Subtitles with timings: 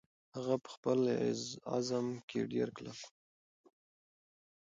[0.35, 0.99] هغه په خپل
[1.73, 3.09] عزم کې ډېره کلکه وه.